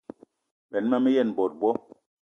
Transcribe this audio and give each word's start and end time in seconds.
Benn 0.71 0.85
ma 0.89 0.97
me 1.01 1.09
yen 1.15 1.29
bot 1.37 1.53
bo. 1.59 1.69